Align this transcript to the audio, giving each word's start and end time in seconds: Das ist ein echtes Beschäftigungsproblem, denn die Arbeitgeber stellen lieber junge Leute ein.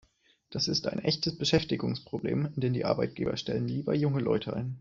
Das 0.49 0.67
ist 0.67 0.87
ein 0.87 0.97
echtes 0.97 1.37
Beschäftigungsproblem, 1.37 2.49
denn 2.55 2.73
die 2.73 2.85
Arbeitgeber 2.85 3.37
stellen 3.37 3.67
lieber 3.67 3.93
junge 3.93 4.19
Leute 4.19 4.51
ein. 4.55 4.79